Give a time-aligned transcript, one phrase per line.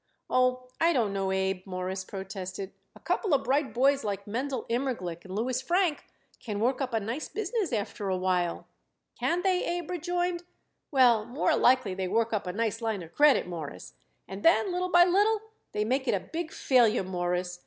[0.31, 2.73] "Oh, I don't know, Abe," Morris protested.
[2.95, 6.05] "A couple of bright boys like Mendel Immerglick and Louis Frank
[6.39, 8.65] can work up a nice business after a while."
[9.19, 10.41] "Can they?" Abe rejoined.
[10.89, 13.93] "Well, more likely they work up a nice line of credit, Mawruss,
[14.27, 15.39] and then, little by little,
[15.71, 17.59] they make it a big failure, Mawruss.